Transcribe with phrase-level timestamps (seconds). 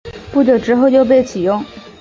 [0.31, 1.63] 不久之后又被起用。